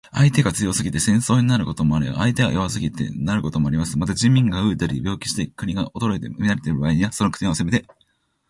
[0.11, 3.99] 相手が強すぎて戦争になることもあれば、相手が弱すぎてなることもあります。
[3.99, 7.85] また、人民が餓えたり病気して国が衰えて乱れている場合には、その国を攻めて